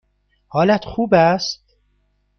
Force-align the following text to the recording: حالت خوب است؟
حالت 0.47 0.85
خوب 0.85 1.13
است؟ 1.13 1.61